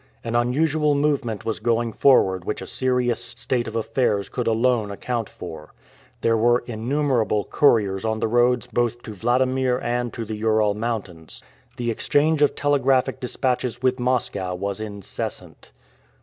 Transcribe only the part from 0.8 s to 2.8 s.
movement was going forward which a